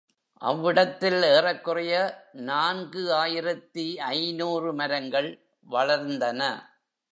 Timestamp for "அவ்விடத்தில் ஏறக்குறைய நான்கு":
0.41-3.13